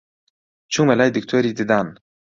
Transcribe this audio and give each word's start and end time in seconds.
چوومە 0.71 0.95
لای 0.99 1.09
دکتۆری 1.17 1.53
ددان 1.57 1.87